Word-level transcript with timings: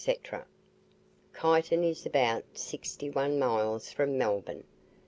Kyneton 1.31 1.83
is 1.83 2.07
about 2.07 2.43
sixty 2.55 3.07
one 3.07 3.37
miles 3.37 3.91
from 3.91 4.17
Melbourne. 4.17 4.63